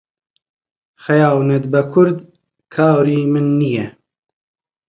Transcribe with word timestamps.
خەیانەت 1.03 1.63
بە 1.71 1.81
کورد 1.91 2.17
کاری 2.75 3.21
من 3.33 3.47
نییە. 3.59 3.87